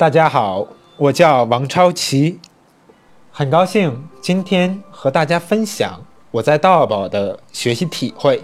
[0.00, 0.66] 大家好，
[0.96, 2.40] 我叫王超奇，
[3.30, 8.40] 很高兴今天和大家分享我在道宝的学习体会。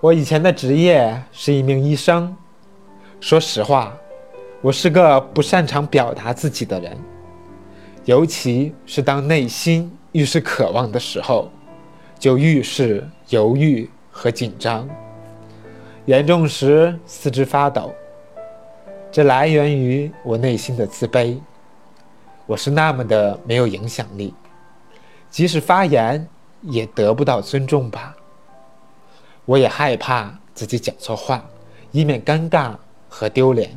[0.00, 2.36] 我以前的职业是一名医生，
[3.20, 3.94] 说实话，
[4.60, 6.98] 我是个不擅长表达自己的人，
[8.04, 11.48] 尤其是当内心愈是渴望的时候，
[12.18, 14.88] 就愈是犹豫和紧张，
[16.06, 17.94] 严重时四肢发抖。
[19.12, 21.36] 这来源于我内心的自卑，
[22.46, 24.32] 我是那么的没有影响力，
[25.28, 26.24] 即使发言
[26.62, 28.14] 也得不到尊重吧。
[29.46, 31.44] 我也害怕自己讲错话，
[31.90, 32.76] 以免尴尬
[33.08, 33.76] 和丢脸。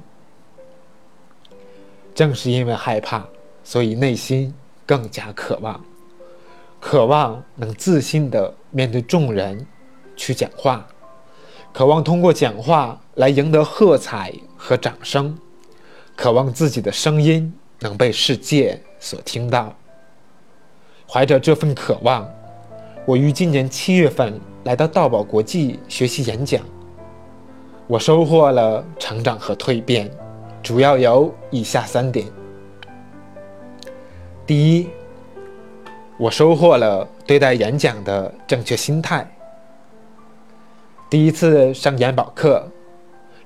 [2.14, 3.26] 正是因为害怕，
[3.64, 4.54] 所以内心
[4.86, 5.84] 更加渴望，
[6.80, 9.66] 渴望能自信的面对众人
[10.16, 10.86] 去讲话。
[11.72, 14.32] 渴望通过讲话来赢得喝彩
[14.66, 15.38] 和掌声，
[16.16, 19.76] 渴望自己的声音能被世界所听到。
[21.06, 22.26] 怀着这份渴望，
[23.06, 26.62] 我于今年七月份来到道宝国际学习演讲。
[27.88, 30.10] 我收获了成长和蜕变，
[30.64, 32.26] 主要有以下三点：
[34.48, 34.88] 第一，
[36.18, 39.30] 我收获了对待演讲的正确心态。
[41.10, 42.66] 第一次上演保课，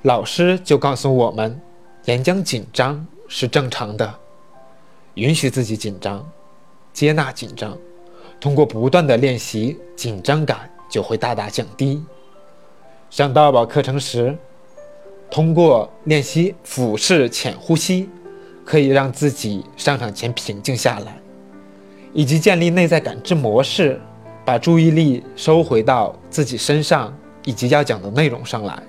[0.03, 1.59] 老师就告诉我们，
[2.05, 4.13] 演讲紧张是正常的，
[5.15, 6.25] 允许自己紧张，
[6.93, 7.77] 接纳紧张，
[8.39, 12.03] 通过不断的练习，紧张感就会大大降低。
[13.09, 14.37] 上道宝课程时，
[15.29, 18.09] 通过练习俯视浅呼吸，
[18.63, 21.17] 可以让自己上场前平静下来，
[22.13, 23.99] 以及建立内在感知模式，
[24.45, 27.13] 把注意力收回到自己身上。
[27.45, 28.83] 以及要讲的内容上来，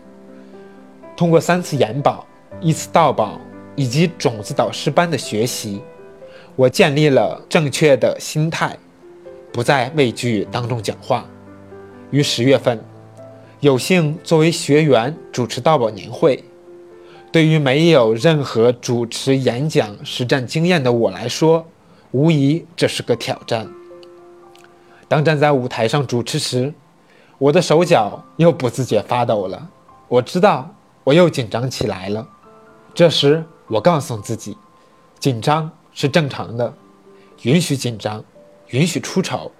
[1.18, 2.24] 通过三次研保、
[2.60, 3.40] 一次道保
[3.74, 5.82] 以及种子导师班的学习，
[6.54, 8.78] 我建立了正确的心态，
[9.52, 11.26] 不再畏惧当众讲话。
[12.12, 12.80] 于十月份，
[13.58, 16.44] 有幸作为学员主持道宝年会，
[17.32, 21.66] 对于没有任何主持演讲实战经验的我来说，
[22.12, 23.68] 无疑这是个挑战。
[25.08, 26.72] 当站在舞台上主持时，
[27.38, 29.68] 我的手脚又不自觉发抖了，
[30.06, 30.76] 我知道
[31.08, 32.28] 我又紧张起来了。
[32.92, 34.54] 这时，我告诉自己，
[35.18, 36.74] 紧张是正常的，
[37.44, 38.22] 允许紧张，
[38.68, 39.50] 允许出丑，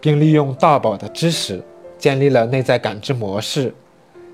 [0.00, 1.64] 并利用道宝的知识
[1.96, 3.72] 建立了内在感知模式，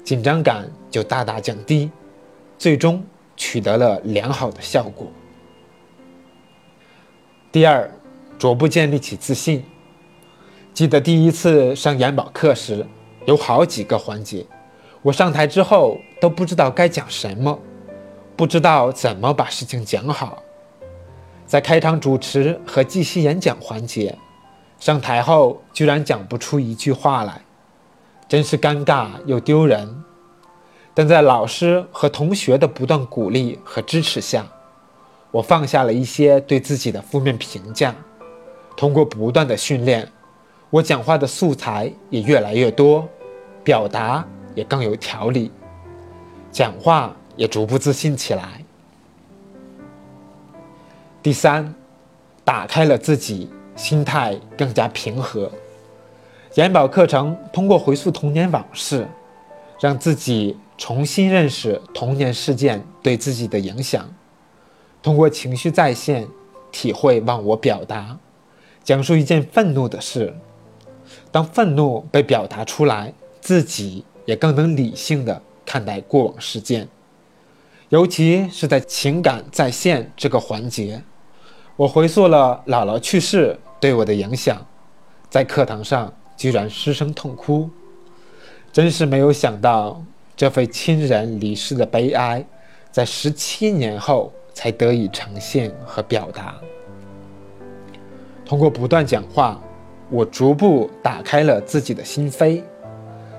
[0.02, 1.90] 紧张感就大大降低，
[2.56, 3.04] 最终
[3.36, 5.08] 取得了良好的效果。
[7.52, 7.90] 第二，
[8.38, 9.62] 逐步建立起自信。
[10.72, 12.86] 记得第一次上研保课时，
[13.26, 14.46] 有好几个环节，
[15.06, 17.56] 我上台之后都不知道该讲什么，
[18.34, 20.42] 不知道怎么把事情讲好。
[21.46, 24.18] 在开场主持和即席演讲环节，
[24.80, 27.40] 上台后居然讲不出一句话来，
[28.26, 30.02] 真是尴尬又丢人。
[30.92, 34.44] 但在老师和同学的不断鼓励和支持下，
[35.30, 37.94] 我放下了一些对自己的负面评价，
[38.76, 40.10] 通过不断的训练。
[40.68, 43.08] 我讲话的素材也越来越多，
[43.62, 45.52] 表达也更有条理，
[46.50, 48.64] 讲话也逐步自信起来。
[51.22, 51.72] 第三，
[52.44, 55.52] 打开了自己，心态更加平和。
[56.54, 59.06] 研保课程通过回溯童年往事，
[59.78, 64.08] 让自己重新认识童年事件对自己的影响，
[65.02, 66.26] 通过情绪再现，
[66.72, 68.18] 体会忘我表达，
[68.82, 70.34] 讲述一件愤怒的事。
[71.30, 76.86] 当愤怒被表达出来，自己也更能理性的看待过往事件，
[77.88, 81.02] 尤其是在情感再现这个环节，
[81.76, 84.64] 我回溯了姥姥去世对我的影响，
[85.30, 87.70] 在课堂上居然失声痛哭，
[88.70, 90.02] 真是没有想到
[90.36, 92.44] 这份亲人离世的悲哀，
[92.92, 96.56] 在十七年后才得以呈现和表达。
[98.44, 99.58] 通过不断讲话。
[100.08, 102.62] 我逐步打开了自己的心扉，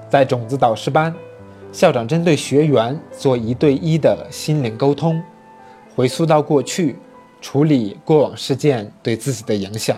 [0.09, 1.13] 在种子导师班，
[1.71, 5.21] 校长针对学员做一对一的心灵沟通，
[5.95, 6.95] 回溯到过去，
[7.41, 9.97] 处理过往事件对自己的影响。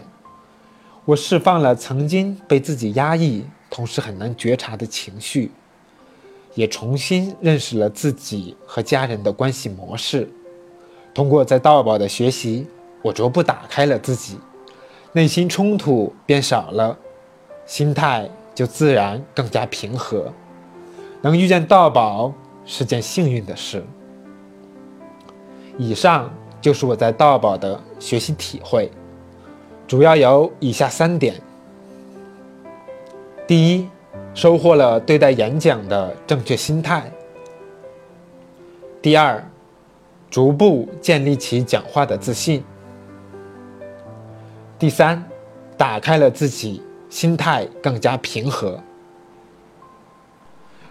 [1.05, 5.51] 我释放了曾经被自己压抑，同时很难觉察的情绪，
[6.55, 10.29] 也重新认识了自己和家人的关系模式。
[11.13, 12.67] 通过在道宝的学习，
[13.01, 14.37] 我逐步打开了自己。
[15.13, 16.95] 内心冲突变少了，
[17.65, 18.29] 心态
[18.59, 20.33] 就自然更加平和。
[21.21, 22.33] 能遇见道宝
[22.65, 23.81] 是件幸运的事。
[25.77, 26.29] 以上
[26.59, 28.91] 就是我在道宝的学习体会，
[29.87, 31.35] 主要有以下三点：
[33.47, 33.87] 第一，
[34.33, 37.03] 收获了对待演讲的正确心态；
[39.01, 39.41] 第二，
[40.29, 42.61] 逐步建立起讲话的自信；
[44.77, 45.23] 第三，
[45.77, 48.79] 打开了自己心态更加平和。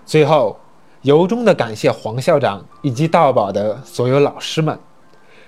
[0.04, 0.58] 最后，
[1.02, 4.78] 由衷的感谢黄校长以及道宝的所有老师们，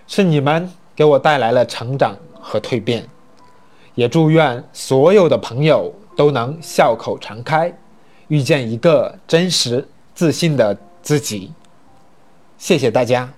[0.06, 3.08] 是你们给我带来了成长和蜕变。
[3.96, 7.76] 也祝愿所有的朋友都能笑口常开，
[8.28, 11.52] 遇见一个真实自信的自己。
[12.56, 13.32] 谢谢大家。